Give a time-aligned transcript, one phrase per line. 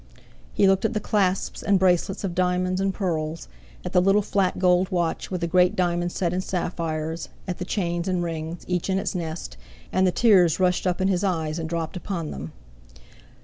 [0.51, 3.47] He looked at the clasps and bracelets of diamonds and pearls,
[3.85, 7.65] at the little flat gold watch with a great diamond set in sapphires, at the
[7.65, 9.57] chains and rings, each in its nest,
[9.93, 12.51] and the tears rushed up in his eyes and dropped upon them.